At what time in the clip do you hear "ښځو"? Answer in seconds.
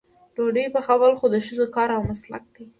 1.45-1.65